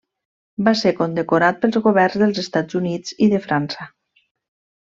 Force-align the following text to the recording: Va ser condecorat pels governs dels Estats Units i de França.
Va 0.67 0.71
ser 0.79 0.93
condecorat 1.01 1.59
pels 1.65 1.77
governs 1.89 2.17
dels 2.23 2.43
Estats 2.47 2.79
Units 2.83 3.17
i 3.27 3.31
de 3.35 3.45
França. 3.47 3.91